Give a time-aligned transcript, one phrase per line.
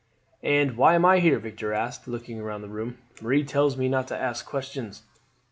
[0.41, 2.97] "And why am I here?" Victor asked, looking round the room.
[3.21, 5.03] "Marie tells me not to ask questions."